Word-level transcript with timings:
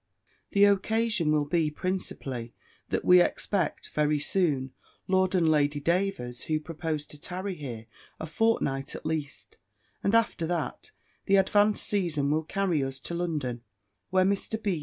"The 0.53 0.63
occasion 0.65 1.31
will 1.31 1.45
be 1.45 1.69
principally, 1.69 2.55
that 2.89 3.05
we 3.05 3.21
expect, 3.21 3.91
very 3.93 4.19
soon, 4.19 4.71
Lord 5.07 5.35
and 5.35 5.47
Lady 5.47 5.79
Davers, 5.79 6.45
who 6.45 6.59
propose 6.59 7.05
to 7.05 7.19
tarry 7.21 7.53
here 7.53 7.85
a 8.19 8.25
fortnight 8.25 8.95
at 8.95 9.05
least; 9.05 9.59
and 10.03 10.15
after 10.15 10.47
that, 10.47 10.89
the 11.27 11.35
advanced 11.35 11.87
season 11.87 12.31
will 12.31 12.41
carry 12.43 12.83
us 12.83 12.97
to 13.01 13.13
London, 13.13 13.61
where 14.09 14.25
Mr. 14.25 14.59
B. 14.63 14.79